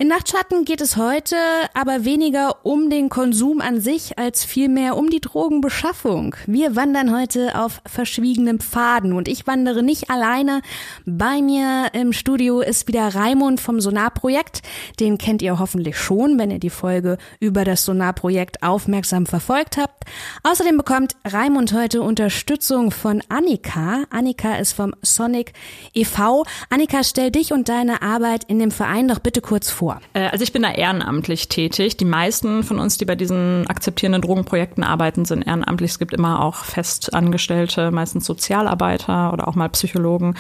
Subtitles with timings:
[0.01, 1.35] In Nachtschatten geht es heute
[1.75, 6.37] aber weniger um den Konsum an sich als vielmehr um die Drogenbeschaffung.
[6.47, 10.63] Wir wandern heute auf verschwiegenem Pfaden und ich wandere nicht alleine.
[11.05, 14.63] Bei mir im Studio ist wieder Raimund vom Sonarprojekt.
[15.01, 20.05] Den kennt ihr hoffentlich schon, wenn ihr die Folge über das Sonarprojekt aufmerksam verfolgt habt.
[20.45, 24.05] Außerdem bekommt Raimund heute Unterstützung von Annika.
[24.11, 25.55] Annika ist vom Sonic
[25.93, 26.45] e.V.
[26.71, 30.01] Annika, stell dich und deine Arbeit in dem Verein doch bitte kurz vor?
[30.13, 31.97] Äh, also ich bin da ehrenamtlich tätig.
[31.97, 35.93] Die meisten von uns, die bei diesen akzeptierenden Drogenprojekten arbeiten, sind ehrenamtlich.
[35.93, 40.35] Es gibt immer auch Festangestellte, meistens Sozialarbeiter oder auch mal Psychologen.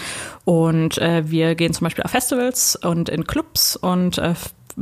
[0.45, 4.34] Und äh, wir gehen zum Beispiel auf Festivals und in Clubs und äh,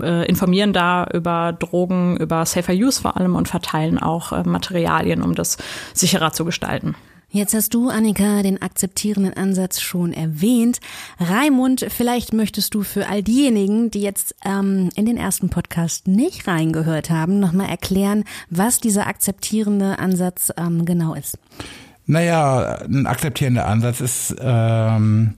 [0.03, 5.23] äh informieren da über Drogen, über Safer Use vor allem und verteilen auch äh, Materialien,
[5.23, 5.57] um das
[5.95, 6.97] sicherer zu gestalten.
[7.29, 10.79] Jetzt hast du, Annika, den akzeptierenden Ansatz schon erwähnt.
[11.19, 16.47] Raimund, vielleicht möchtest du für all diejenigen, die jetzt ähm, in den ersten Podcast nicht
[16.47, 21.37] reingehört haben, nochmal erklären, was dieser akzeptierende Ansatz ähm, genau ist.
[22.07, 25.35] Naja, ein akzeptierender Ansatz ist ähm,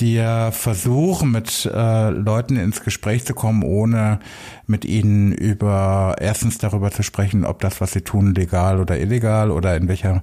[0.00, 4.20] der Versuch, mit äh, Leuten ins Gespräch zu kommen, ohne
[4.66, 9.50] mit ihnen über erstens darüber zu sprechen, ob das, was sie tun, legal oder illegal
[9.50, 10.22] oder in welcher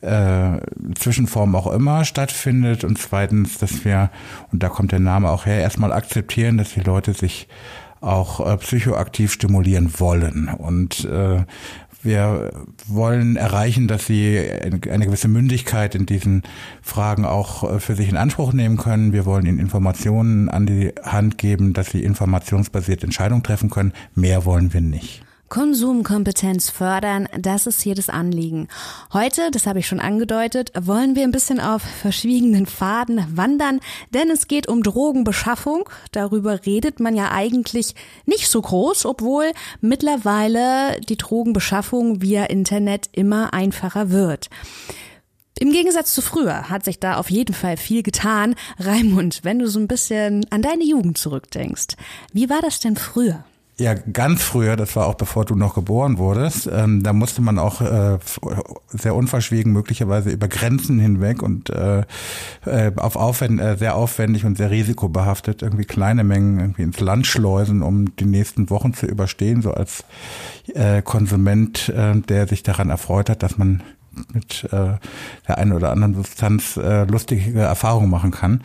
[0.00, 0.58] äh,
[0.94, 4.10] Zwischenform auch immer stattfindet und zweitens, dass wir,
[4.52, 7.48] und da kommt der Name auch her, erstmal akzeptieren, dass die Leute sich
[8.00, 11.44] auch äh, psychoaktiv stimulieren wollen und äh,
[12.06, 12.52] wir
[12.86, 16.44] wollen erreichen, dass sie eine gewisse Mündigkeit in diesen
[16.80, 19.12] Fragen auch äh, für sich in Anspruch nehmen können.
[19.12, 23.92] Wir wollen ihnen Informationen an die Hand geben, dass sie informationsbasiert Entscheidungen treffen können.
[24.14, 25.24] Mehr wollen wir nicht.
[25.48, 28.66] Konsumkompetenz fördern, das ist hier das Anliegen.
[29.12, 33.80] Heute, das habe ich schon angedeutet, wollen wir ein bisschen auf verschwiegenen Faden wandern,
[34.12, 35.88] denn es geht um Drogenbeschaffung.
[36.10, 43.54] Darüber redet man ja eigentlich nicht so groß, obwohl mittlerweile die Drogenbeschaffung via Internet immer
[43.54, 44.50] einfacher wird.
[45.58, 48.56] Im Gegensatz zu früher hat sich da auf jeden Fall viel getan.
[48.78, 51.96] Raimund, wenn du so ein bisschen an deine Jugend zurückdenkst,
[52.32, 53.44] wie war das denn früher?
[53.78, 57.58] Ja, ganz früher, das war auch bevor du noch geboren wurdest, ähm, da musste man
[57.58, 58.16] auch äh,
[58.88, 62.04] sehr unverschwiegen möglicherweise über Grenzen hinweg und äh,
[62.64, 67.26] äh, auf aufwend, äh, sehr aufwendig und sehr risikobehaftet irgendwie kleine Mengen irgendwie ins Land
[67.26, 70.04] schleusen, um die nächsten Wochen zu überstehen, so als
[70.72, 73.82] äh, Konsument, äh, der sich daran erfreut hat, dass man
[74.32, 74.98] mit äh,
[75.48, 78.62] der einen oder anderen Substanz äh, lustige Erfahrungen machen kann.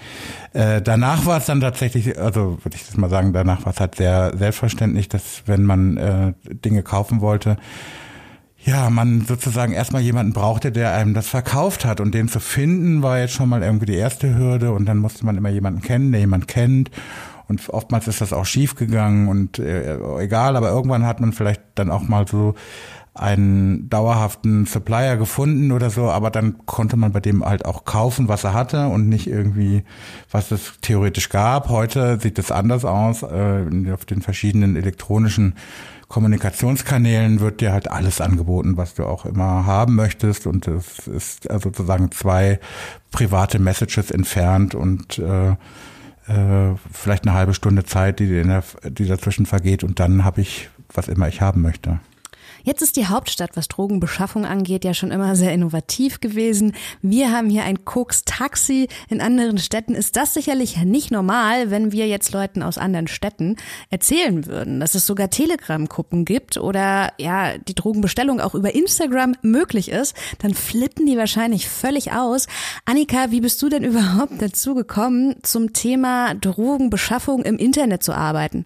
[0.54, 3.80] Äh, danach war es dann tatsächlich, also würde ich das mal sagen, danach war es
[3.80, 7.58] halt sehr selbstverständlich, dass wenn man äh, Dinge kaufen wollte,
[8.64, 12.00] ja, man sozusagen erstmal jemanden brauchte, der einem das verkauft hat.
[12.00, 14.72] Und den zu finden, war jetzt schon mal irgendwie die erste Hürde.
[14.72, 16.92] Und dann musste man immer jemanden kennen, der jemand kennt.
[17.48, 21.62] Und oftmals ist das auch schief gegangen und äh, egal, aber irgendwann hat man vielleicht
[21.76, 22.56] dann auch mal so
[23.14, 28.30] einen dauerhaften Supplier gefunden oder so, aber dann konnte man bei dem halt auch kaufen,
[28.30, 29.84] was er hatte und nicht irgendwie,
[30.32, 31.68] was es theoretisch gab.
[31.68, 33.24] Heute sieht es anders aus.
[33.24, 35.56] Äh, auf den verschiedenen elektronischen
[36.08, 40.48] Kommunikationskanälen wird dir halt alles angeboten, was du auch immer haben möchtest.
[40.48, 42.60] Und es ist also sozusagen zwei
[43.12, 49.06] private Messages entfernt und äh, äh, vielleicht eine halbe Stunde Zeit, die, in der, die
[49.06, 52.00] dazwischen vergeht und dann habe ich, was immer ich haben möchte.
[52.64, 56.74] Jetzt ist die Hauptstadt, was Drogenbeschaffung angeht, ja schon immer sehr innovativ gewesen.
[57.02, 58.88] Wir haben hier ein Koks-Taxi.
[59.10, 63.58] In anderen Städten ist das sicherlich nicht normal, wenn wir jetzt Leuten aus anderen Städten
[63.90, 69.90] erzählen würden, dass es sogar Telegram-Gruppen gibt oder ja, die Drogenbestellung auch über Instagram möglich
[69.90, 72.48] ist, dann flippen die wahrscheinlich völlig aus.
[72.86, 78.66] Annika, wie bist du denn überhaupt dazu gekommen, zum Thema Drogenbeschaffung im Internet zu arbeiten?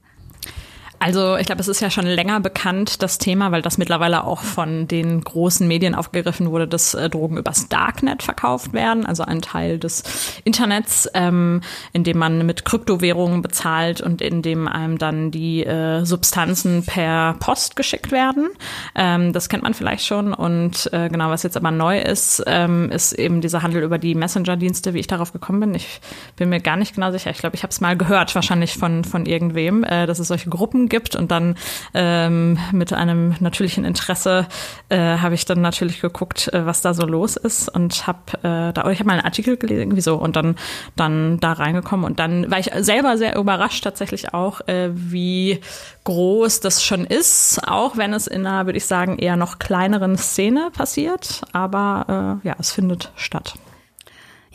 [1.00, 4.42] Also ich glaube, es ist ja schon länger bekannt, das Thema, weil das mittlerweile auch
[4.42, 9.42] von den großen Medien aufgegriffen wurde, dass äh, Drogen übers Darknet verkauft werden, also ein
[9.42, 10.04] Teil des
[10.44, 11.62] Internets, ähm,
[11.94, 17.36] in dem man mit Kryptowährungen bezahlt und in dem einem dann die äh, Substanzen per
[17.40, 18.50] Post geschickt werden.
[18.96, 20.34] Ähm, das kennt man vielleicht schon.
[20.34, 24.16] Und äh, genau, was jetzt aber neu ist, ähm, ist eben dieser Handel über die
[24.16, 25.76] Messenger-Dienste, wie ich darauf gekommen bin.
[25.76, 26.00] Ich
[26.36, 27.32] bin mir gar nicht genau sicher.
[27.32, 30.50] Ich glaube, ich habe es mal gehört, wahrscheinlich von, von irgendwem, äh, dass es solche
[30.50, 31.16] Gruppen gibt.
[31.16, 31.56] Und dann
[31.94, 34.48] ähm, mit einem natürlichen Interesse
[34.90, 38.74] äh, habe ich dann natürlich geguckt, äh, was da so los ist und habe äh,
[38.74, 40.56] da, ich habe mal einen Artikel gelesen, irgendwie so und dann
[40.96, 45.60] dann da reingekommen und dann war ich selber sehr überrascht tatsächlich auch, äh, wie
[46.04, 50.18] groß das schon ist, auch wenn es in einer, würde ich sagen, eher noch kleineren
[50.18, 53.56] Szene passiert, aber äh, ja, es findet statt.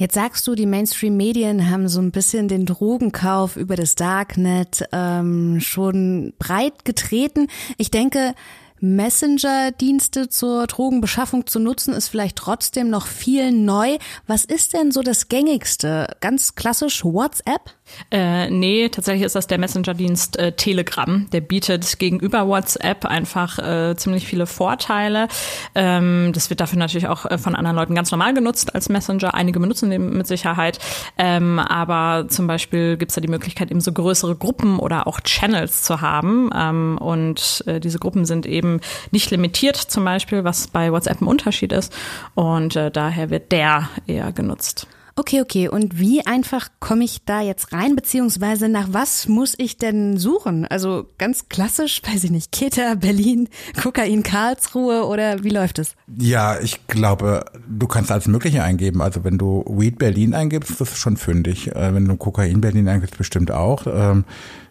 [0.00, 5.60] Jetzt sagst du, die Mainstream-Medien haben so ein bisschen den Drogenkauf über das Darknet ähm,
[5.60, 7.48] schon breit getreten.
[7.76, 8.34] Ich denke,
[8.80, 13.98] Messenger-Dienste zur Drogenbeschaffung zu nutzen, ist vielleicht trotzdem noch viel neu.
[14.26, 16.16] Was ist denn so das gängigste?
[16.20, 17.74] Ganz klassisch WhatsApp?
[18.10, 21.26] Äh, nee, tatsächlich ist das der Messenger-Dienst äh, Telegram.
[21.32, 25.28] Der bietet gegenüber WhatsApp einfach äh, ziemlich viele Vorteile.
[25.74, 29.34] Ähm, das wird dafür natürlich auch äh, von anderen Leuten ganz normal genutzt als Messenger.
[29.34, 30.78] Einige benutzen den mit Sicherheit.
[31.18, 35.20] Ähm, aber zum Beispiel gibt es da die Möglichkeit, eben so größere Gruppen oder auch
[35.20, 36.50] Channels zu haben.
[36.54, 38.69] Ähm, und äh, diese Gruppen sind eben
[39.10, 41.92] nicht limitiert, zum Beispiel, was bei WhatsApp ein Unterschied ist.
[42.34, 44.86] Und äh, daher wird der eher genutzt.
[45.20, 45.68] Okay, okay.
[45.68, 50.66] Und wie einfach komme ich da jetzt rein, beziehungsweise nach was muss ich denn suchen?
[50.66, 53.50] Also ganz klassisch, weiß ich nicht, Keter, Berlin,
[53.82, 55.94] Kokain, Karlsruhe oder wie läuft es?
[56.18, 59.02] Ja, ich glaube, du kannst alles Mögliche eingeben.
[59.02, 61.68] Also wenn du Weed Berlin eingibst, das ist schon fündig.
[61.68, 63.86] Äh, wenn du Kokain Berlin eingibst, bestimmt auch.
[63.86, 64.24] Ähm,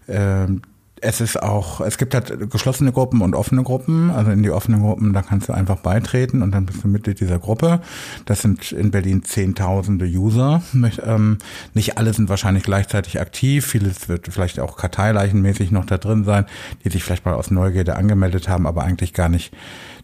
[0.08, 0.64] ähm,
[1.02, 4.10] es ist auch, es gibt halt geschlossene Gruppen und offene Gruppen.
[4.12, 7.20] Also in die offenen Gruppen, da kannst du einfach beitreten und dann bist du Mitglied
[7.20, 7.82] dieser Gruppe.
[8.26, 10.62] Das sind in Berlin zehntausende User.
[11.06, 11.38] Ähm,
[11.74, 13.66] nicht alle sind wahrscheinlich gleichzeitig aktiv.
[13.66, 16.46] Vieles wird vielleicht auch karteileichenmäßig noch da drin sein,
[16.84, 19.54] die sich vielleicht mal aus Neugierde angemeldet haben, aber eigentlich gar nicht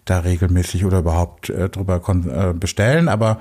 [0.05, 3.09] da regelmäßig oder überhaupt äh, drüber äh, bestellen.
[3.09, 3.39] Aber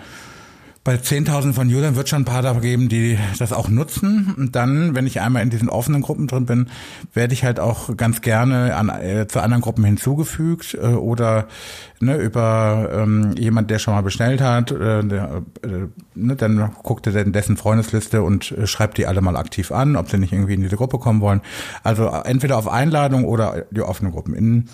[0.85, 4.35] bei 10.000 von Usern wird schon ein paar da geben, die das auch nutzen.
[4.37, 6.67] Und dann, wenn ich einmal in diesen offenen Gruppen drin bin,
[7.15, 11.49] werde ich halt auch ganz gerne an, äh, zu anderen Gruppen hinzugefügt äh, oder
[12.01, 15.69] ne, über ähm, jemand, der schon mal bestellt hat, äh, der, äh,
[16.15, 19.97] ne, dann guckt er in dessen Freundesliste und äh, schreibt die alle mal aktiv an,
[19.97, 21.41] ob sie nicht irgendwie in diese Gruppe kommen wollen.
[21.83, 24.35] Also entweder auf Einladung oder die offenen Gruppen.
[24.35, 24.69] In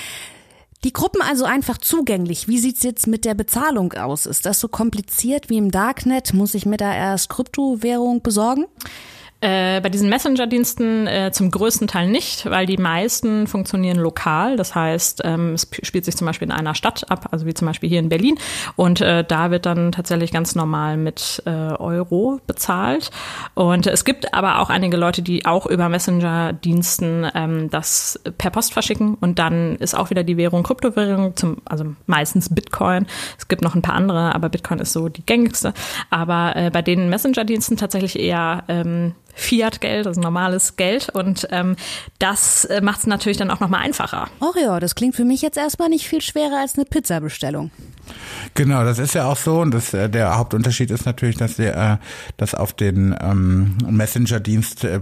[0.87, 2.47] Die Gruppen also einfach zugänglich.
[2.47, 4.25] Wie sieht's jetzt mit der Bezahlung aus?
[4.25, 6.33] Ist das so kompliziert wie im Darknet?
[6.33, 8.67] Muss ich mir da erst Kryptowährung besorgen?
[9.43, 14.57] Äh, bei diesen Messenger-Diensten äh, zum größten Teil nicht, weil die meisten funktionieren lokal.
[14.57, 17.67] Das heißt, ähm, es spielt sich zum Beispiel in einer Stadt ab, also wie zum
[17.67, 18.39] Beispiel hier in Berlin.
[18.77, 23.11] Und äh, da wird dann tatsächlich ganz normal mit äh, Euro bezahlt.
[23.53, 28.73] Und es gibt aber auch einige Leute, die auch über Messenger-Diensten ähm, das per Post
[28.73, 29.19] verschicken.
[29.21, 33.07] Und dann ist auch wieder die Währung Kryptowährung, zum, also meistens Bitcoin.
[33.37, 35.75] Es gibt noch ein paar andere, aber Bitcoin ist so die gängigste.
[36.09, 41.11] Aber äh, bei den Messenger-Diensten tatsächlich eher ähm, Fiat-Geld, also normales Geld.
[41.11, 41.77] Und ähm,
[42.19, 44.29] das äh, macht es natürlich dann auch nochmal einfacher.
[44.41, 47.71] Oh ja, das klingt für mich jetzt erstmal nicht viel schwerer als eine Pizzabestellung.
[48.55, 49.61] Genau, das ist ja auch so.
[49.61, 51.97] Und das, äh, der Hauptunterschied ist natürlich, dass, der, äh,
[52.37, 55.01] dass auf den ähm, Messenger-Dienst äh,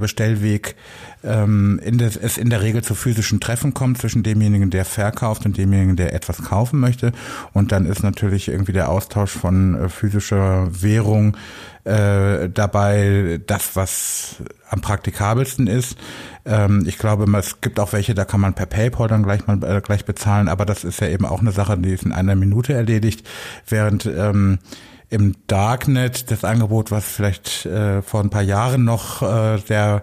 [1.25, 5.47] ähm, in des, es in der Regel zu physischen Treffen kommt zwischen demjenigen, der verkauft
[5.47, 7.13] und demjenigen, der etwas kaufen möchte.
[7.53, 11.37] Und dann ist natürlich irgendwie der Austausch von äh, physischer Währung
[11.85, 14.37] äh, dabei das, was
[14.75, 15.97] am praktikabelsten ist.
[16.45, 19.63] Ähm, ich glaube, es gibt auch welche, da kann man per PayPal dann gleich mal
[19.65, 22.35] äh, gleich bezahlen, aber das ist ja eben auch eine Sache, die ist in einer
[22.35, 23.27] Minute erledigt,
[23.67, 24.59] während ähm,
[25.11, 30.03] im Darknet das Angebot, was vielleicht äh, vor ein paar Jahren noch äh, der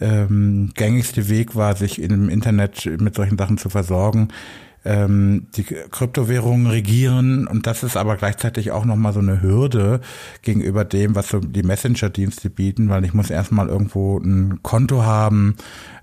[0.00, 4.28] ähm, gängigste Weg war, sich im Internet mit solchen Sachen zu versorgen,
[4.84, 10.00] ähm, die Kryptowährungen regieren und das ist aber gleichzeitig auch nochmal so eine Hürde
[10.42, 15.56] gegenüber dem, was so die Messenger-Dienste bieten, weil ich muss erstmal irgendwo ein Konto haben,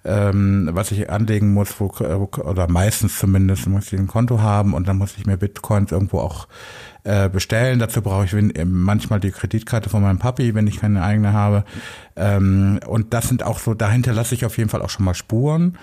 [0.06, 1.92] ähm, was ich anlegen muss, wo,
[2.44, 6.20] oder meistens zumindest muss ich ein Konto haben und dann muss ich mir Bitcoins irgendwo
[6.20, 6.48] auch
[7.04, 7.80] äh, bestellen.
[7.80, 11.64] Dazu brauche ich manchmal die Kreditkarte von meinem Papi, wenn ich keine eigene habe.
[12.16, 15.14] Ähm, und das sind auch so, dahinter lasse ich auf jeden Fall auch schon mal
[15.14, 15.78] Spuren.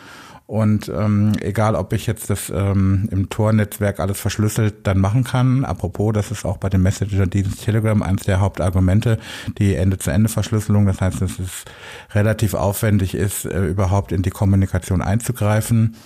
[0.47, 5.65] Und ähm, egal, ob ich jetzt das ähm, im Tor-Netzwerk alles verschlüsselt dann machen kann.
[5.65, 9.19] Apropos, das ist auch bei dem Messenger-Dienst Telegram eines der Hauptargumente,
[9.57, 10.85] die Ende-zu-Ende-Verschlüsselung.
[10.85, 11.65] Das heißt, dass es
[12.13, 15.97] relativ aufwendig ist, äh, überhaupt in die Kommunikation einzugreifen.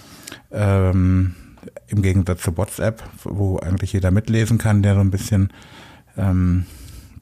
[0.52, 1.34] Ähm,
[1.88, 5.52] Im Gegensatz zu WhatsApp, wo eigentlich jeder mitlesen kann, der so ein bisschen
[6.16, 6.64] ähm,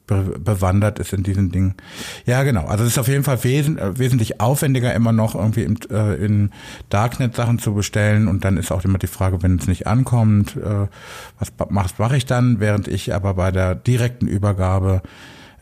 [0.07, 1.75] be bewandert ist in diesen Dingen.
[2.25, 2.65] Ja, genau.
[2.65, 6.15] Also es ist auf jeden Fall wes äh, wesentlich aufwendiger immer noch irgendwie im, äh,
[6.15, 6.51] in
[6.89, 10.55] Darknet Sachen zu bestellen und dann ist auch immer die Frage, wenn es nicht ankommt,
[10.55, 10.87] äh,
[11.39, 15.01] was mache mach ich dann, während ich aber bei der direkten Übergabe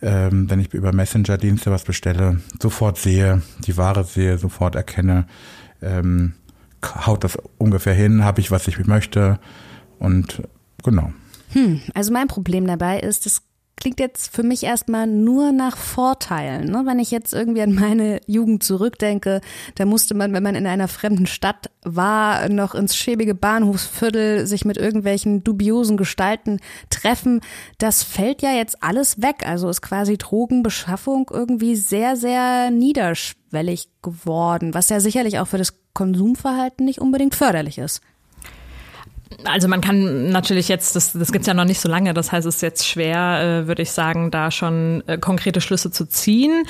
[0.02, 5.26] ähm, wenn ich über Messenger-Dienste was bestelle, sofort sehe, die Ware sehe, sofort erkenne,
[5.82, 6.34] ähm,
[6.84, 9.40] haut das ungefähr hin, habe ich, was ich möchte
[9.98, 10.44] und
[10.84, 11.12] genau.
[11.54, 13.42] Hm, also mein Problem dabei ist, es
[13.78, 16.72] klingt jetzt für mich erstmal nur nach Vorteilen.
[16.72, 16.84] Ne?
[16.86, 19.42] Wenn ich jetzt irgendwie an meine Jugend zurückdenke,
[19.76, 24.66] da musste man, wenn man in einer fremden Stadt war, noch ins schäbige Bahnhofsviertel sich
[24.66, 27.42] mit irgendwelchen dubiosen Gestalten treffen.
[27.78, 29.44] Das fällt ja jetzt alles weg.
[29.46, 35.74] Also ist quasi Drogenbeschaffung irgendwie sehr, sehr niederschwellig geworden, was ja sicherlich auch für das
[35.94, 38.02] Konsumverhalten nicht unbedingt förderlich ist.
[39.44, 42.46] Also man kann natürlich jetzt, das, das gibt's ja noch nicht so lange, das heißt,
[42.46, 46.64] es ist jetzt schwer, äh, würde ich sagen, da schon äh, konkrete Schlüsse zu ziehen.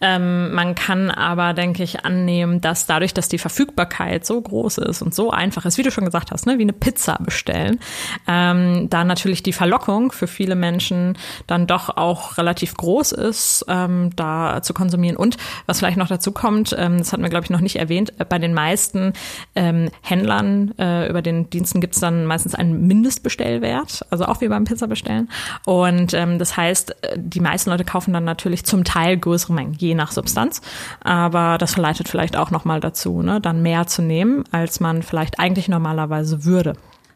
[0.00, 5.00] Ähm, man kann aber, denke ich, annehmen, dass dadurch, dass die Verfügbarkeit so groß ist
[5.00, 7.80] und so einfach ist, wie du schon gesagt hast, ne, wie eine Pizza bestellen,
[8.28, 11.16] ähm, da natürlich die Verlockung für viele Menschen
[11.46, 15.16] dann doch auch relativ groß ist, ähm, da zu konsumieren.
[15.16, 18.12] Und was vielleicht noch dazu kommt, ähm, das hatten wir, glaube ich, noch nicht erwähnt,
[18.18, 19.14] äh, bei den meisten
[19.54, 24.64] ähm, Händlern äh, über den Diensten gibt's dann meistens einen Mindestbestellwert, also auch wie beim
[24.64, 25.28] Pizza bestellen.
[25.64, 29.94] Und ähm, das heißt, die meisten Leute kaufen dann natürlich zum Teil größere Mengen, je
[29.94, 30.60] nach Substanz.
[31.00, 35.38] Aber das verleitet vielleicht auch nochmal dazu, ne, dann mehr zu nehmen, als man vielleicht
[35.38, 36.74] eigentlich normalerweise würde.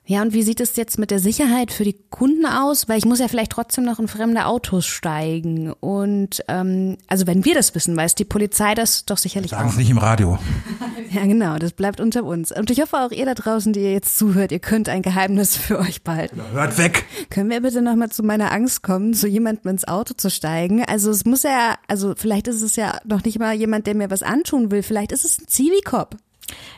[0.08, 2.88] Ja, und wie sieht es jetzt mit der Sicherheit für die Kunden aus?
[2.88, 5.72] Weil ich muss ja vielleicht trotzdem noch in fremde Autos steigen.
[5.72, 9.72] Und ähm, also wenn wir das wissen, weiß die Polizei das doch sicherlich Sagen auch.
[9.72, 10.38] es nicht im Radio.
[11.10, 12.52] ja, genau, das bleibt unter uns.
[12.52, 15.56] Und ich hoffe auch ihr da draußen, die ihr jetzt zuhört, ihr könnt ein Geheimnis
[15.56, 16.40] für euch behalten.
[16.52, 17.04] Hört weg!
[17.28, 20.84] Können wir bitte nochmal zu meiner Angst kommen, zu jemandem ins Auto zu steigen?
[20.84, 24.08] Also es muss ja, also vielleicht ist es ja noch nicht mal jemand, der mir
[24.08, 24.84] was antun will.
[24.84, 26.16] Vielleicht ist es ein Zivilcop.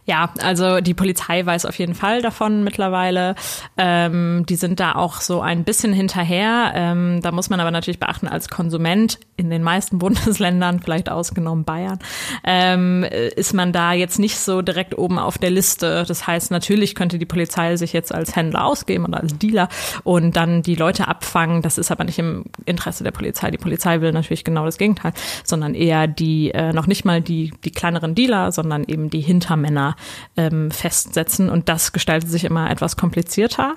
[0.06, 3.34] Ja, also die Polizei weiß auf jeden Fall davon mittlerweile.
[3.76, 6.72] Ähm, die sind da auch so ein bisschen hinterher.
[6.74, 11.64] Ähm, da muss man aber natürlich beachten, als Konsument in den meisten Bundesländern, vielleicht ausgenommen
[11.64, 11.98] Bayern,
[12.44, 16.04] ähm, ist man da jetzt nicht so direkt oben auf der Liste.
[16.08, 19.68] Das heißt, natürlich könnte die Polizei sich jetzt als Händler ausgeben oder als Dealer
[20.04, 21.60] und dann die Leute abfangen.
[21.60, 23.50] Das ist aber nicht im Interesse der Polizei.
[23.50, 25.12] Die Polizei will natürlich genau das Gegenteil,
[25.44, 29.20] sondern eher die, äh, noch nicht mal die, die kleineren Dealer, sondern eben die
[29.58, 29.96] Hintermänner
[30.36, 31.48] ähm, festsetzen.
[31.50, 33.74] Und das gestaltet sich immer etwas komplizierter.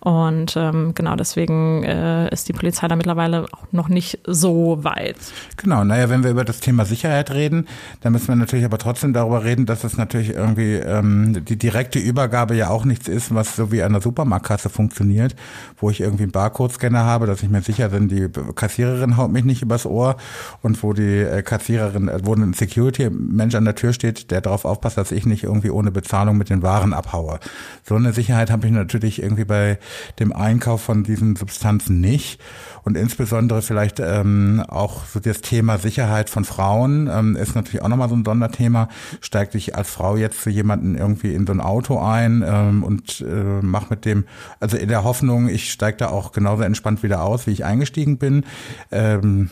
[0.00, 5.16] Und ähm, genau deswegen äh, ist die Polizei da mittlerweile auch noch nicht so weit.
[5.56, 7.66] Genau, naja, wenn wir über das Thema Sicherheit reden,
[8.00, 11.98] dann müssen wir natürlich aber trotzdem darüber reden, dass es natürlich irgendwie ähm, die direkte
[11.98, 15.34] Übergabe ja auch nichts ist, was so wie an der Supermarktkasse funktioniert,
[15.78, 19.44] wo ich irgendwie einen Barcode-Scanner habe, dass ich mir sicher bin, die Kassiererin haut mich
[19.44, 20.16] nicht übers Ohr
[20.62, 24.64] und wo die äh, Kassiererin, äh, wo ein Security-Mensch an der Tür steht, der darauf
[24.64, 27.38] aufpasst, dass ich nicht irgendwie irgendwie ohne Bezahlung mit den Waren abhaue.
[27.84, 29.78] So eine Sicherheit habe ich natürlich irgendwie bei
[30.18, 32.40] dem Einkauf von diesen Substanzen nicht.
[32.82, 37.88] Und insbesondere vielleicht ähm, auch so das Thema Sicherheit von Frauen ähm, ist natürlich auch
[37.88, 38.88] nochmal so ein Sonderthema.
[39.20, 43.20] Steigt ich als Frau jetzt zu jemanden irgendwie in so ein Auto ein ähm, und
[43.22, 44.24] äh, mach mit dem,
[44.60, 48.18] also in der Hoffnung, ich steige da auch genauso entspannt wieder aus, wie ich eingestiegen
[48.18, 48.44] bin.
[48.90, 49.50] Ähm,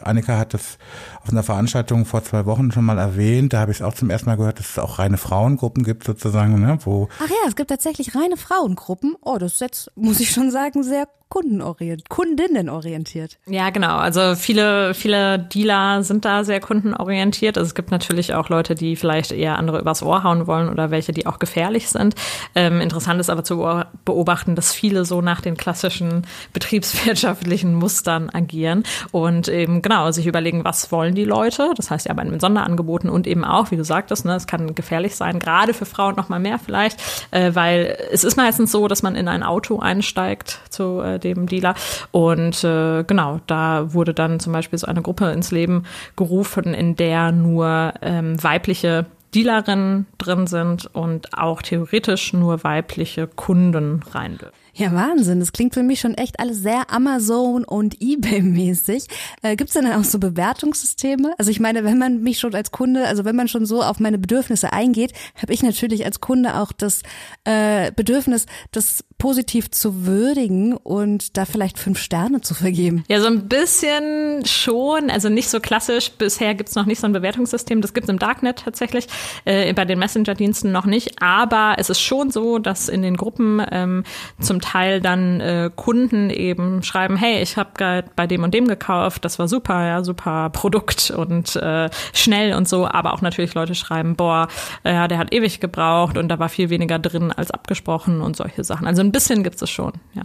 [0.00, 0.78] Annika hat das
[1.22, 3.52] auf einer Veranstaltung vor zwei Wochen schon mal erwähnt.
[3.52, 6.04] Da habe ich es auch zum ersten Mal gehört, dass es auch reine Frauengruppen gibt
[6.04, 7.08] sozusagen, ne, wo.
[7.18, 9.16] Ach ja, es gibt tatsächlich reine Frauengruppen.
[9.22, 13.38] Oh, das ist jetzt, muss ich schon sagen, sehr kundenorientiert, kundinnenorientiert.
[13.46, 13.96] Ja, genau.
[13.96, 17.58] Also viele, viele Dealer sind da sehr kundenorientiert.
[17.58, 20.90] Also es gibt natürlich auch Leute, die vielleicht eher andere übers Ohr hauen wollen oder
[20.90, 22.14] welche, die auch gefährlich sind.
[22.54, 28.84] Ähm, interessant ist aber zu beobachten, dass viele so nach den klassischen betriebswirtschaftlichen Mustern agieren
[29.10, 31.72] und eben genau sich überlegen, was wollen die Leute.
[31.76, 34.74] Das heißt, ja, bei mit Sonderangeboten und eben auch, wie du sagtest, ne, es kann
[34.74, 38.88] gefährlich sein, gerade für Frauen noch mal mehr vielleicht, äh, weil es ist meistens so,
[38.88, 41.74] dass man in ein Auto einsteigt zu dem Dealer
[42.10, 45.84] und äh, genau, da wurde dann zum Beispiel so eine Gruppe ins Leben
[46.16, 54.02] gerufen, in der nur ähm, weibliche Dealerinnen drin sind und auch theoretisch nur weibliche Kunden
[54.10, 54.54] rein dürfen.
[54.78, 55.40] Ja, Wahnsinn.
[55.40, 59.08] Das klingt für mich schon echt alles sehr Amazon und eBay-mäßig.
[59.42, 61.34] Äh, Gibt es denn dann auch so Bewertungssysteme?
[61.36, 63.98] Also ich meine, wenn man mich schon als Kunde, also wenn man schon so auf
[63.98, 67.02] meine Bedürfnisse eingeht, habe ich natürlich als Kunde auch das
[67.42, 73.04] äh, Bedürfnis, das positiv zu würdigen und da vielleicht fünf Sterne zu vergeben.
[73.08, 75.10] Ja, so ein bisschen schon.
[75.10, 76.12] Also nicht so klassisch.
[76.12, 77.80] Bisher gibt's noch nicht so ein Bewertungssystem.
[77.80, 79.08] Das gibt's im Darknet tatsächlich,
[79.44, 81.20] äh, bei den Messenger-Diensten noch nicht.
[81.20, 84.04] Aber es ist schon so, dass in den Gruppen ähm,
[84.40, 88.68] zum Teil dann äh, Kunden eben schreiben, hey, ich habe gerade bei dem und dem
[88.68, 93.54] gekauft, das war super, ja, super Produkt und äh, schnell und so, aber auch natürlich
[93.54, 94.48] Leute schreiben, boah,
[94.84, 98.62] äh, der hat ewig gebraucht und da war viel weniger drin als abgesprochen und solche
[98.64, 98.86] Sachen.
[98.86, 100.24] Also ein bisschen gibt es schon, ja.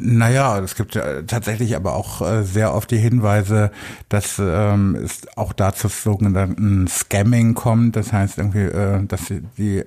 [0.00, 3.72] Naja, es gibt ja tatsächlich aber auch äh, sehr oft die Hinweise,
[4.08, 7.96] dass ähm, es auch dazu sogenannten Scamming kommt.
[7.96, 9.22] Das heißt irgendwie, äh, dass
[9.56, 9.84] die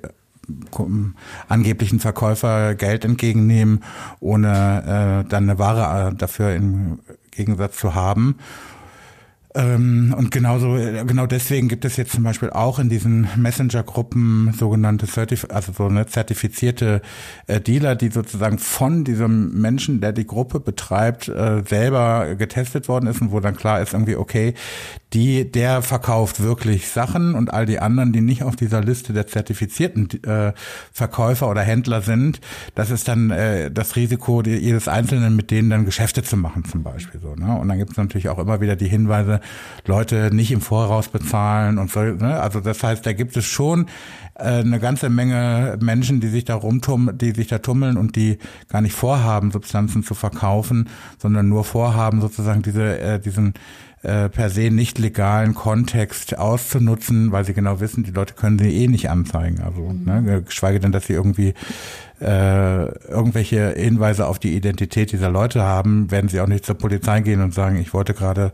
[1.47, 3.83] angeblichen Verkäufer Geld entgegennehmen,
[4.19, 6.99] ohne äh, dann eine Ware äh, dafür im
[7.31, 8.35] Gegensatz zu haben.
[9.53, 15.07] Ähm, und genauso, genau deswegen gibt es jetzt zum Beispiel auch in diesen Messenger-Gruppen sogenannte
[15.07, 17.01] Certif also so eine zertifizierte
[17.47, 23.07] äh, Dealer, die sozusagen von diesem Menschen, der die Gruppe betreibt, äh, selber getestet worden
[23.07, 24.53] ist und wo dann klar ist irgendwie, okay,
[25.13, 29.27] die, der verkauft wirklich Sachen und all die anderen, die nicht auf dieser Liste der
[29.27, 30.53] zertifizierten äh,
[30.93, 32.39] Verkäufer oder Händler sind,
[32.75, 36.63] das ist dann äh, das Risiko die, jedes Einzelnen, mit denen dann Geschäfte zu machen
[36.63, 37.35] zum Beispiel so.
[37.35, 37.53] Ne?
[37.59, 39.40] Und dann gibt es natürlich auch immer wieder die Hinweise,
[39.85, 42.01] Leute nicht im Voraus bezahlen und so.
[42.01, 42.39] Ne?
[42.39, 43.87] Also das heißt, da gibt es schon
[44.35, 48.37] äh, eine ganze Menge Menschen, die sich da rumtummeln, die sich da tummeln und die
[48.69, 53.53] gar nicht vorhaben, Substanzen zu verkaufen, sondern nur vorhaben, sozusagen diese, äh, diesen
[54.03, 58.83] äh, per se nicht legalen Kontext auszunutzen, weil sie genau wissen, die Leute können sie
[58.83, 59.61] eh nicht anzeigen.
[59.61, 60.03] Also, mhm.
[60.05, 61.53] ne, geschweige denn, dass sie irgendwie
[62.19, 67.21] äh, irgendwelche Hinweise auf die Identität dieser Leute haben, werden sie auch nicht zur Polizei
[67.21, 68.51] gehen und sagen, ich wollte gerade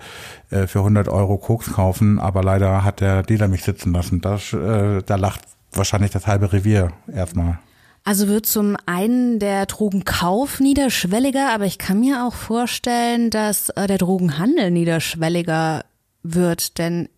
[0.50, 4.22] äh, für 100 Euro Koks kaufen, aber leider hat der Dealer mich sitzen lassen.
[4.22, 5.42] Das, äh, da lacht
[5.74, 7.60] wahrscheinlich das halbe Revier erstmal.
[8.08, 13.86] Also wird zum einen der Drogenkauf niederschwelliger, aber ich kann mir auch vorstellen, dass äh,
[13.86, 15.84] der Drogenhandel niederschwelliger
[16.24, 17.10] wird, denn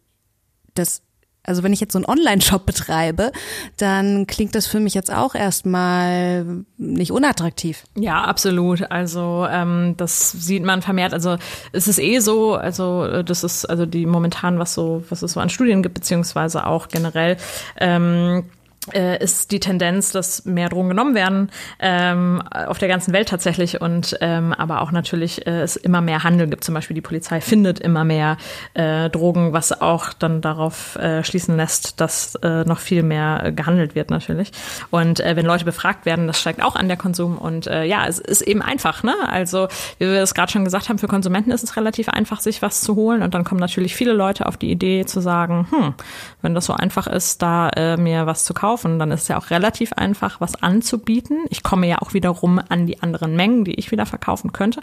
[0.74, 1.04] das
[1.44, 3.32] also wenn ich jetzt so einen Online-Shop betreibe,
[3.78, 7.84] dann klingt das für mich jetzt auch erstmal nicht unattraktiv.
[7.96, 8.92] Ja, absolut.
[8.92, 11.14] Also ähm, das sieht man vermehrt.
[11.14, 11.38] Also
[11.72, 15.34] es ist eh so, also äh, das ist also die momentan, was so, was es
[15.34, 17.38] so an Studien gibt, beziehungsweise auch generell.
[17.80, 18.59] Ähm, äh,
[19.20, 24.18] ist die Tendenz, dass mehr Drogen genommen werden ähm, auf der ganzen Welt tatsächlich und
[24.22, 26.64] ähm, aber auch natürlich äh, es immer mehr Handel gibt.
[26.64, 28.38] Zum Beispiel die Polizei findet immer mehr
[28.74, 33.96] äh, Drogen, was auch dann darauf äh, schließen lässt, dass äh, noch viel mehr gehandelt
[33.96, 34.52] wird natürlich.
[34.92, 38.08] Und äh, wenn Leute befragt werden, das steigt auch an der Konsum und äh, ja,
[38.08, 39.04] es ist eben einfach.
[39.04, 39.14] Ne?
[39.28, 39.68] Also
[40.00, 42.82] wie wir es gerade schon gesagt haben, für Konsumenten ist es relativ einfach, sich was
[42.82, 45.94] zu holen und dann kommen natürlich viele Leute auf die Idee zu sagen, hm,
[46.42, 49.00] wenn das so einfach ist, da äh, mir was zu kaufen kaufen.
[49.00, 51.46] Dann ist es ja auch relativ einfach, was anzubieten.
[51.50, 54.82] Ich komme ja auch wiederum an die anderen Mengen, die ich wieder verkaufen könnte.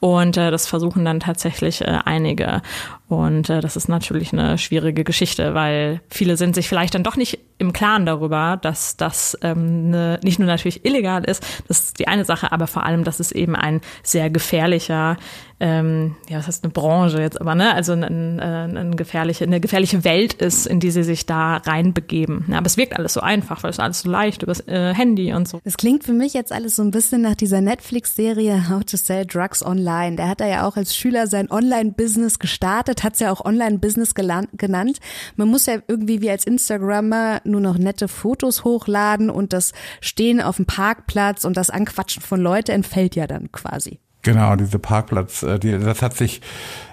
[0.00, 2.62] Und äh, das versuchen dann tatsächlich äh, einige.
[3.08, 7.16] Und äh, das ist natürlich eine schwierige Geschichte, weil viele sind sich vielleicht dann doch
[7.16, 11.98] nicht im Klaren darüber, dass das ähm, ne, nicht nur natürlich illegal ist, das ist
[11.98, 15.16] die eine Sache, aber vor allem, dass es eben ein sehr gefährlicher
[15.60, 19.60] ähm, ja, was heißt eine Branche jetzt, aber ne, also ein, ein, ein gefährliche, eine
[19.60, 22.44] gefährliche Welt ist, in die sie sich da reinbegeben.
[22.48, 25.32] Ja, aber es wirkt alles so einfach, weil es alles so leicht übers äh, Handy
[25.32, 25.60] und so.
[25.64, 29.26] Es klingt für mich jetzt alles so ein bisschen nach dieser Netflix-Serie How to Sell
[29.26, 30.14] Drugs Online.
[30.14, 34.14] Der hat da ja auch als Schüler sein Online-Business gestartet, hat es ja auch Online-Business
[34.14, 34.98] genannt.
[35.34, 40.40] Man muss ja irgendwie wie als Instagrammer nur noch nette Fotos hochladen und das Stehen
[40.40, 43.98] auf dem Parkplatz und das Anquatschen von Leute entfällt ja dann quasi.
[44.22, 46.40] Genau, diese Parkplatz, äh, die, das hat sich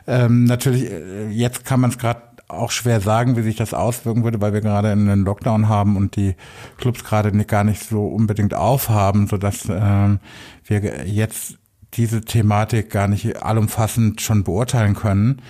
[0.08, 4.24] ähm, natürlich, äh, jetzt kann man es gerade auch schwer sagen, wie sich das auswirken
[4.24, 6.36] würde, weil wir gerade einen Lockdown haben und die
[6.78, 10.20] Clubs gerade nicht, gar nicht so unbedingt aufhaben, sodass ähm,
[10.63, 11.58] wir jetzt
[11.94, 15.41] diese Thematik gar nicht allumfassend schon beurteilen können.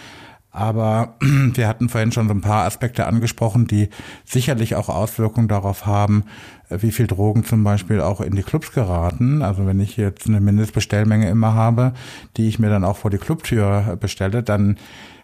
[0.56, 3.90] Aber wir hatten vorhin schon so ein paar Aspekte angesprochen, die
[4.24, 6.24] sicherlich auch Auswirkungen darauf haben,
[6.70, 9.42] wie viel Drogen zum Beispiel auch in die Clubs geraten.
[9.42, 11.94] Also wenn ich jetzt eine Mindestbestellmenge immer habe,
[12.38, 14.78] die ich mir dann auch vor die Clubtür bestelle, dann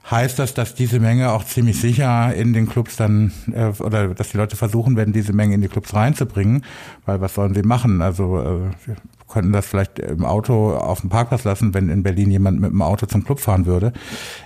[0.10, 4.32] heißt das, dass diese Menge auch ziemlich sicher in den Clubs dann äh, oder dass
[4.32, 6.66] die Leute versuchen werden, diese Menge in die Clubs reinzubringen,
[7.06, 8.02] weil was sollen sie machen?
[8.02, 8.96] Also äh,
[9.32, 12.82] könnten das vielleicht im Auto auf dem Parkplatz lassen, wenn in Berlin jemand mit dem
[12.82, 13.94] Auto zum Club fahren würde.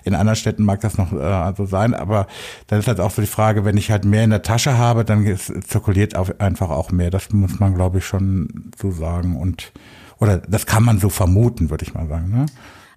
[0.04, 2.28] In anderen Städten mag das noch äh, also sein, aber
[2.67, 5.06] dann ist halt auch so die Frage, wenn ich halt mehr in der Tasche habe,
[5.06, 7.10] dann zirkuliert auch einfach auch mehr.
[7.10, 9.71] Das muss man, glaube ich, schon so sagen und
[10.17, 12.30] oder das kann man so vermuten, würde ich mal sagen.
[12.30, 12.45] Ne?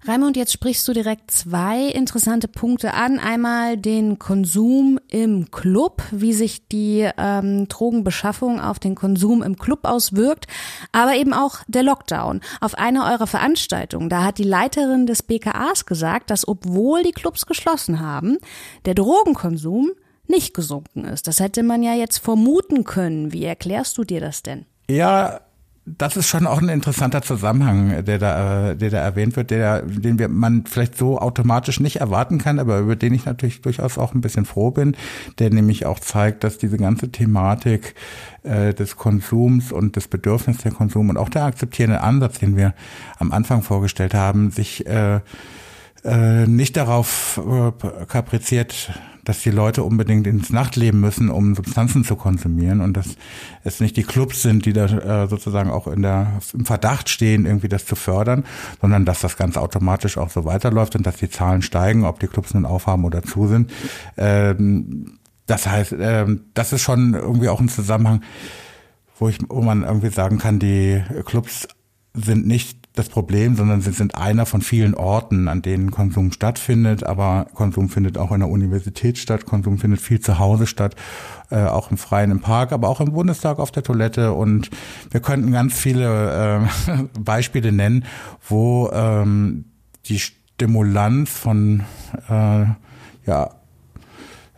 [0.05, 3.19] Raimund, jetzt sprichst du direkt zwei interessante Punkte an.
[3.19, 9.81] Einmal den Konsum im Club, wie sich die ähm, Drogenbeschaffung auf den Konsum im Club
[9.83, 10.47] auswirkt,
[10.93, 12.39] aber eben auch der Lockdown.
[12.61, 17.45] Auf einer eurer Veranstaltungen, da hat die Leiterin des BKAs gesagt, dass obwohl die Clubs
[17.45, 18.37] geschlossen haben,
[18.85, 19.91] der Drogenkonsum
[20.27, 21.27] nicht gesunken ist.
[21.27, 23.33] Das hätte man ja jetzt vermuten können.
[23.33, 24.65] Wie erklärst du dir das denn?
[24.89, 25.41] Ja,
[25.97, 30.19] das ist schon auch ein interessanter Zusammenhang, der da, der da erwähnt wird, der, den
[30.19, 34.13] wir, man vielleicht so automatisch nicht erwarten kann, aber über den ich natürlich durchaus auch
[34.13, 34.95] ein bisschen froh bin,
[35.39, 37.95] der nämlich auch zeigt, dass diese ganze Thematik
[38.43, 42.73] äh, des Konsums und des Bedürfnisses der Konsum und auch der akzeptierende Ansatz, den wir
[43.17, 45.19] am Anfang vorgestellt haben, sich äh,
[46.03, 48.91] äh, nicht darauf äh, kapriziert,
[49.29, 53.09] dass die Leute unbedingt ins Nachtleben müssen, um Substanzen zu konsumieren und dass
[53.63, 57.45] es nicht die Clubs sind, die da äh, sozusagen auch in der, im Verdacht stehen,
[57.45, 58.43] irgendwie das zu fördern,
[58.81, 62.25] sondern dass das ganz automatisch auch so weiterläuft und dass die Zahlen steigen, ob die
[62.25, 63.71] Clubs nun aufhaben oder zu sind.
[64.17, 68.23] Ähm, das heißt, ähm, das ist schon irgendwie auch ein Zusammenhang,
[69.19, 71.67] wo ich, wo man irgendwie sagen kann, die Clubs
[72.15, 77.03] sind nicht das Problem, sondern sie sind einer von vielen Orten, an denen Konsum stattfindet.
[77.03, 80.95] Aber Konsum findet auch in der Universität statt, Konsum findet viel zu Hause statt,
[81.49, 84.33] äh, auch im Freien im Park, aber auch im Bundestag auf der Toilette.
[84.33, 84.69] Und
[85.09, 88.05] wir könnten ganz viele äh, Beispiele nennen,
[88.47, 89.65] wo ähm,
[90.05, 91.83] die Stimulanz von
[92.29, 92.65] äh,
[93.25, 93.49] ja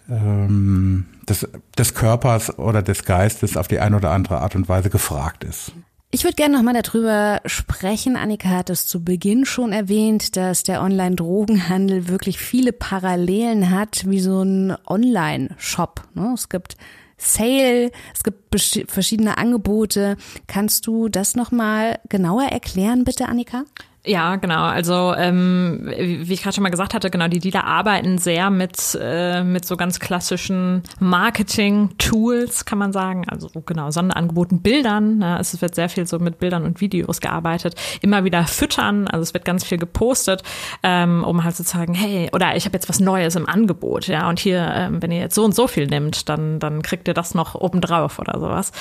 [0.10, 4.90] ähm, des, des Körpers oder des Geistes auf die eine oder andere Art und Weise
[4.90, 5.74] gefragt ist.
[6.14, 8.18] Ich würde gerne nochmal darüber sprechen.
[8.18, 14.20] Annika hat es zu Beginn schon erwähnt, dass der Online-Drogenhandel wirklich viele Parallelen hat, wie
[14.20, 16.02] so ein Online-Shop.
[16.14, 16.32] Ne?
[16.34, 16.76] Es gibt
[17.16, 20.18] Sale, es gibt verschiedene Angebote.
[20.48, 23.64] Kannst du das nochmal genauer erklären, bitte, Annika?
[24.04, 24.64] Ja, genau.
[24.64, 28.98] Also ähm, wie ich gerade schon mal gesagt hatte, genau die Dealer arbeiten sehr mit
[29.00, 33.30] äh, mit so ganz klassischen Marketing-Tools, kann man sagen.
[33.30, 35.20] Also genau Sonderangeboten, Bildern.
[35.20, 35.38] Ne?
[35.40, 37.76] Es wird sehr viel so mit Bildern und Videos gearbeitet.
[38.02, 39.08] Immer wieder füttern.
[39.08, 40.42] Also es wird ganz viel gepostet,
[40.82, 44.28] ähm, um halt zu sagen, hey, oder ich habe jetzt was Neues im Angebot, ja.
[44.30, 47.14] Und hier, ähm, wenn ihr jetzt so und so viel nimmt, dann dann kriegt ihr
[47.14, 48.72] das noch obendrauf oder sowas.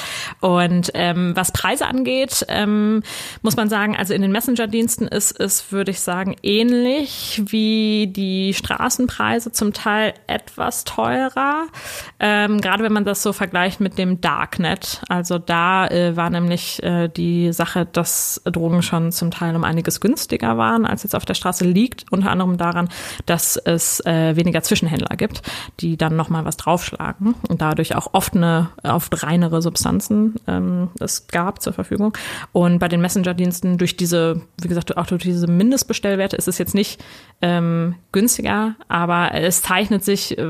[0.40, 3.02] Und ähm, was Preise angeht, ähm,
[3.42, 8.54] muss man sagen, also in den Messenger-Diensten ist es, würde ich sagen, ähnlich wie die
[8.54, 11.66] Straßenpreise, zum Teil etwas teurer.
[12.18, 15.02] Ähm, gerade wenn man das so vergleicht mit dem Darknet.
[15.08, 20.00] Also da äh, war nämlich äh, die Sache, dass Drogen schon zum Teil um einiges
[20.00, 22.04] günstiger waren, als jetzt auf der Straße liegt.
[22.10, 22.88] Unter anderem daran,
[23.26, 25.42] dass es äh, weniger Zwischenhändler gibt,
[25.80, 31.26] die dann nochmal was draufschlagen und dadurch auch oft eine oft reinere Substanzen ähm, es
[31.28, 32.16] gab zur Verfügung.
[32.52, 36.74] Und bei den Messenger-Diensten durch diese, wie gesagt, auch durch diese Mindestbestellwerte ist es jetzt
[36.74, 37.02] nicht
[37.42, 40.44] ähm, günstiger, aber es zeichnet sich, äh,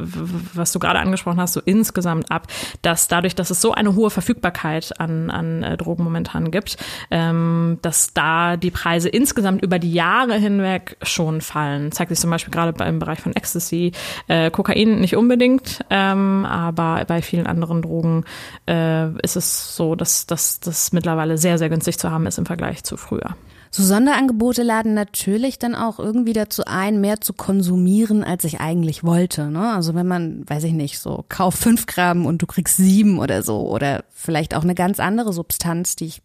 [0.54, 2.48] was du gerade angesprochen hast, so insgesamt ab,
[2.82, 6.76] dass dadurch, dass es so eine hohe Verfügbarkeit an, an äh, Drogen momentan gibt,
[7.10, 11.92] ähm, dass da die Preise insgesamt über die Jahre hinweg schon fallen.
[11.92, 13.92] Zeigt sich zum Beispiel gerade im Bereich von Ecstasy,
[14.26, 18.24] äh, Kokain nicht unbedingt, ähm, aber bei vielen anderen Drogen
[18.68, 22.82] äh, ist es so, dass das mittlerweile sehr, sehr günstig zu haben ist im Vergleich
[22.82, 23.36] zu früher.
[23.72, 29.04] So Sonderangebote laden natürlich dann auch irgendwie dazu ein, mehr zu konsumieren, als ich eigentlich
[29.04, 29.48] wollte.
[29.48, 29.72] Ne?
[29.72, 33.44] Also wenn man, weiß ich nicht, so kauf fünf Gramm und du kriegst sieben oder
[33.44, 36.22] so oder vielleicht auch eine ganz andere Substanz, die ich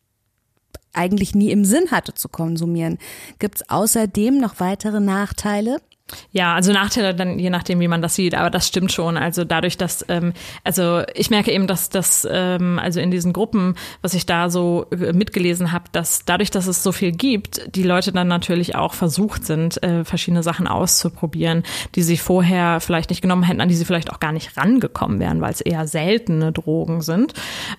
[0.92, 2.98] eigentlich nie im Sinn hatte zu konsumieren.
[3.38, 5.80] Gibt es außerdem noch weitere Nachteile?
[6.32, 9.18] Ja, also Nachteile dann je nachdem, wie man das sieht, aber das stimmt schon.
[9.18, 13.76] Also dadurch, dass, ähm, also ich merke eben, dass das, ähm, also in diesen Gruppen,
[14.04, 17.82] was ich da so äh, mitgelesen habe, dass dadurch, dass es so viel gibt, die
[17.82, 21.64] Leute dann natürlich auch versucht sind, äh, verschiedene Sachen auszuprobieren,
[21.96, 25.20] die sie vorher vielleicht nicht genommen hätten, an die sie vielleicht auch gar nicht rangekommen
[25.20, 27.34] wären, weil es eher seltene Drogen sind,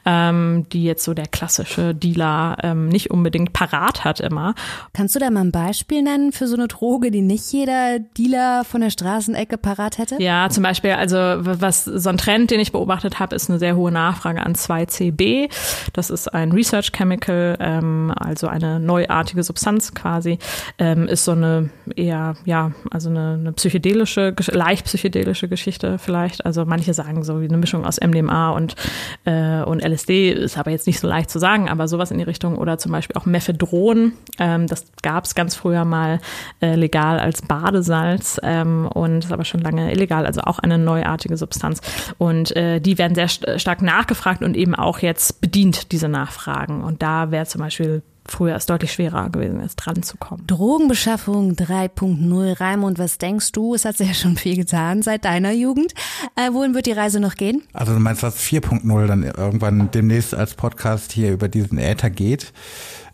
[0.05, 4.57] ähm, die jetzt so der klassische Dealer ähm, nicht unbedingt parat hat immer.
[4.95, 8.65] Kannst du da mal ein Beispiel nennen für so eine Droge, die nicht jeder Dealer
[8.65, 10.17] von der Straßenecke parat hätte?
[10.23, 13.77] Ja, zum Beispiel, also was so ein Trend, den ich beobachtet habe, ist eine sehr
[13.77, 15.51] hohe Nachfrage an 2CB.
[15.93, 20.39] Das ist ein Research Chemical, ähm, also eine neuartige Substanz quasi,
[20.79, 26.47] ähm, ist so eine eher, ja, also eine, eine psychedelische, leicht psychedelische Geschichte vielleicht.
[26.47, 28.77] Also manche sagen so wie eine Mischung aus MDMA und,
[29.25, 32.25] äh, und LSD, ist aber jetzt nicht so leicht zu sagen, aber sowas in die
[32.25, 32.57] Richtung.
[32.57, 36.21] Oder zum Beispiel auch Mephedron, ähm, das gab es ganz früher mal
[36.61, 40.79] äh, legal als Badesalz Salz ähm, und ist aber schon lange illegal, also auch eine
[40.79, 41.81] neuartige Substanz.
[42.19, 46.83] Und äh, die werden sehr st stark nachgefragt und eben auch jetzt bedient, diese Nachfragen.
[46.85, 50.45] Und da wäre zum Beispiel früher es deutlich schwerer gewesen ist, dran zu kommen.
[50.47, 52.61] Drogenbeschaffung 3.0.
[52.61, 53.75] Raimund, was denkst du?
[53.75, 55.95] Es hat sich ja schon viel getan seit deiner Jugend.
[56.35, 57.63] Äh, wohin wird die Reise noch gehen?
[57.73, 62.53] Also du meinst, was 4.0 dann irgendwann demnächst als Podcast hier über diesen Äther geht?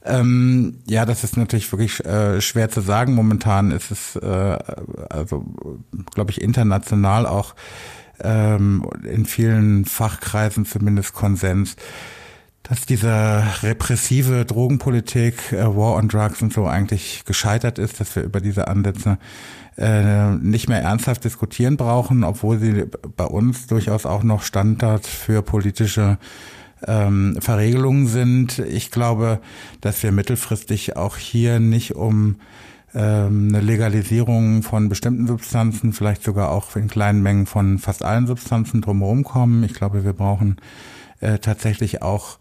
[0.04, 3.14] Ähm, ja, das ist natürlich wirklich äh, schwer zu sagen.
[3.14, 4.58] Momentan ist es, äh,
[5.08, 5.44] also
[6.14, 7.54] glaube ich, international auch
[8.20, 11.76] ähm, in vielen Fachkreisen zumindest Konsens,
[12.62, 18.22] dass diese repressive Drogenpolitik, äh, War on Drugs und so eigentlich gescheitert ist, dass wir
[18.22, 19.18] über diese Ansätze
[19.76, 22.84] äh, nicht mehr ernsthaft diskutieren brauchen, obwohl sie
[23.16, 26.18] bei uns durchaus auch noch Standard für politische
[26.86, 28.58] ähm, Verregelungen sind.
[28.58, 29.40] Ich glaube,
[29.80, 32.36] dass wir mittelfristig auch hier nicht um
[32.94, 38.26] ähm, eine Legalisierung von bestimmten Substanzen, vielleicht sogar auch in kleinen Mengen von fast allen
[38.26, 39.64] Substanzen drumherum kommen.
[39.64, 40.56] Ich glaube, wir brauchen
[41.22, 42.38] äh, tatsächlich auch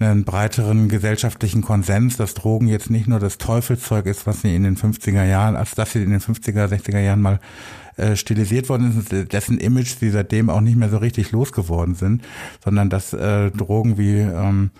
[0.00, 4.64] einen breiteren gesellschaftlichen Konsens, dass Drogen jetzt nicht nur das Teufelszeug ist, was sie in
[4.64, 7.38] den 50er Jahren, als dass sie in den 50er, 60er Jahren mal
[7.96, 12.24] äh, stilisiert worden ist, dessen Image sie seitdem auch nicht mehr so richtig losgeworden sind,
[12.64, 14.70] sondern dass äh, Drogen wie ähm,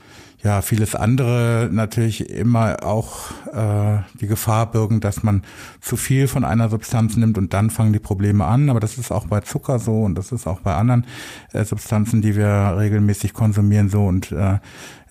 [0.44, 5.42] ja vieles andere natürlich immer auch äh, die Gefahr birgen, dass man
[5.80, 8.68] zu viel von einer Substanz nimmt und dann fangen die Probleme an.
[8.68, 11.07] Aber das ist auch bei Zucker so und das ist auch bei anderen
[11.52, 14.59] äh, Substanzen, die wir regelmäßig konsumieren so und äh,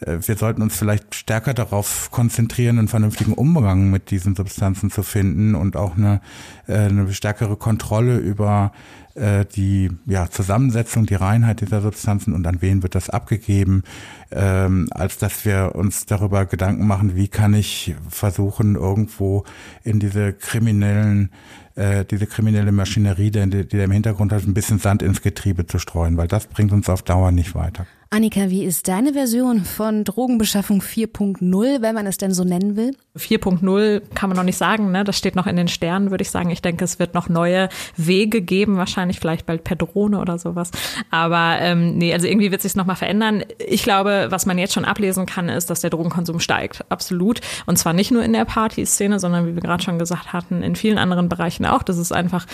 [0.06, 5.56] wir sollten uns vielleicht stärker darauf konzentrieren, einen vernünftigen Umgang mit diesen Substanzen zu finden
[5.56, 6.22] und auch eine,
[6.68, 8.72] äh, eine stärkere Kontrolle über
[9.16, 13.84] äh, die ja, Zusammensetzung, die Reinheit dieser Substanzen und an wen wird das abgegeben,
[14.32, 19.44] ähm, als dass wir uns darüber Gedanken machen, wie kann ich versuchen, irgendwo
[19.84, 21.30] in diese kriminellen
[21.76, 25.66] äh, diese kriminelle Maschinerie, die, die da im Hintergrund hat, ein bisschen Sand ins Getriebe
[25.66, 27.88] zu streuen, weil das bringt uns auf Dauer nicht weiter.
[28.14, 32.96] Annika, wie ist deine Version von Drogenbeschaffung 4.0, wenn man es denn so nennen will?
[33.18, 35.04] 4.0 kann man noch nicht sagen, ne?
[35.04, 36.52] Das steht noch in den Sternen, würde ich sagen.
[36.52, 40.70] Ich denke, es wird noch neue Wege geben, wahrscheinlich vielleicht bald per Drohne oder sowas.
[41.10, 43.46] Aber ähm, nee, also irgendwie wird sich noch mal verändern.
[43.58, 46.86] Ich glaube, was man jetzt schon ablesen kann, ist, dass der Drogenkonsum steigt.
[46.90, 47.42] Absolut.
[47.66, 50.76] Und zwar nicht nur in der Partyszene, sondern wie wir gerade schon gesagt hatten, in
[50.76, 51.82] vielen anderen Bereichen auch.
[51.82, 52.46] Das ist einfach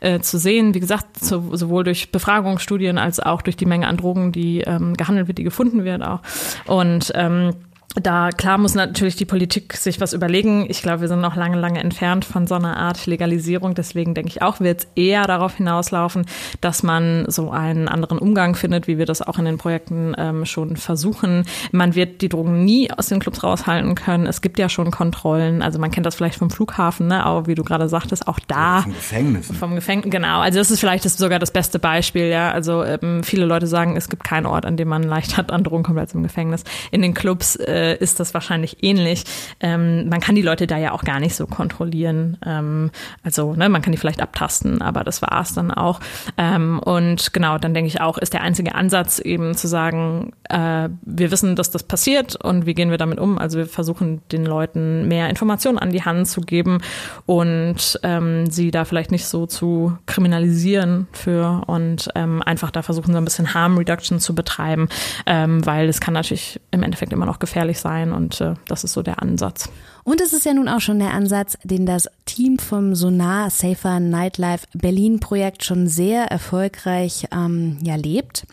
[0.00, 0.74] äh, zu sehen.
[0.74, 4.94] Wie gesagt, so, sowohl durch Befragungsstudien als auch durch die Menge an Drogen, die ähm,
[4.94, 6.20] gehandelt wird, die gefunden wird auch.
[6.66, 7.54] Und ähm,
[7.94, 10.66] da klar muss natürlich die Politik sich was überlegen.
[10.68, 13.74] Ich glaube, wir sind noch lange, lange entfernt von so einer Art Legalisierung.
[13.74, 16.26] Deswegen denke ich auch, wird es eher darauf hinauslaufen,
[16.60, 20.44] dass man so einen anderen Umgang findet, wie wir das auch in den Projekten ähm,
[20.44, 21.44] schon versuchen.
[21.72, 24.26] Man wird die Drogen nie aus den Clubs raushalten können.
[24.26, 25.62] Es gibt ja schon Kontrollen.
[25.62, 27.24] Also man kennt das vielleicht vom Flughafen, ne?
[27.24, 28.82] aber wie du gerade sagtest, auch da.
[28.82, 29.50] Vom Gefängnis.
[29.58, 30.40] Vom Gefängnis, genau.
[30.40, 32.26] Also das ist vielleicht das sogar das beste Beispiel.
[32.26, 35.64] Ja, also ähm, viele Leute sagen, es gibt keinen Ort, an dem man leichter an
[35.64, 36.64] Drogen kommt als im Gefängnis.
[36.90, 39.24] In den Clubs äh, äh, ist das wahrscheinlich ähnlich.
[39.60, 42.36] Ähm, man kann die Leute da ja auch gar nicht so kontrollieren.
[42.44, 42.90] Ähm,
[43.22, 46.00] also ne, man kann die vielleicht abtasten, aber das war es dann auch.
[46.36, 50.88] Ähm, und genau, dann denke ich auch, ist der einzige Ansatz eben zu sagen, äh,
[51.02, 53.38] wir wissen, dass das passiert und wie gehen wir damit um?
[53.38, 56.80] Also wir versuchen den Leuten mehr Informationen an die Hand zu geben
[57.26, 63.12] und ähm, sie da vielleicht nicht so zu kriminalisieren für und ähm, einfach da versuchen
[63.12, 64.88] so ein bisschen Harm Reduction zu betreiben,
[65.26, 68.84] ähm, weil es kann natürlich im Endeffekt immer noch gefährlich erfolgreich sein und äh, das
[68.84, 69.68] ist so der Ansatz.
[70.04, 74.00] Und es ist ja nun auch schon der Ansatz, den das Team vom Sonar Safer
[74.00, 78.46] Nightlife Berlin Projekt schon sehr erfolgreich ähm, ja, lebt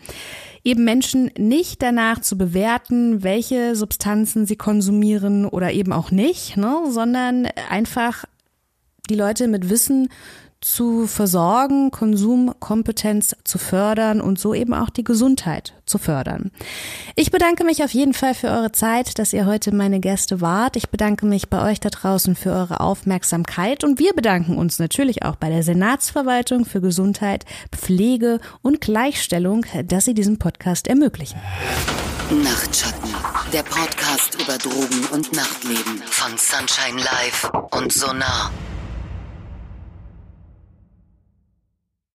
[0.64, 6.86] eben Menschen nicht danach zu bewerten, welche Substanzen sie konsumieren oder eben auch nicht, ne,
[6.90, 8.24] sondern einfach
[9.08, 10.08] die Leute mit Wissen
[10.66, 16.50] zu versorgen, Konsumkompetenz zu fördern und so eben auch die Gesundheit zu fördern.
[17.14, 20.74] Ich bedanke mich auf jeden Fall für eure Zeit, dass ihr heute meine Gäste wart.
[20.74, 25.22] Ich bedanke mich bei euch da draußen für eure Aufmerksamkeit und wir bedanken uns natürlich
[25.22, 31.38] auch bei der Senatsverwaltung für Gesundheit, Pflege und Gleichstellung, dass sie diesen Podcast ermöglichen.
[32.42, 33.14] Nachtschatten,
[33.52, 38.50] der Podcast über Drogen und Nachtleben von Sunshine Live und Sonar.